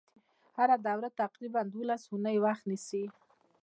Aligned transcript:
هره 0.57 0.75
دوره 0.87 1.09
تقریبا 1.21 1.61
دولس 1.75 2.03
اونۍ 2.11 2.37
وخت 2.45 2.63
نیسي. 2.69 3.03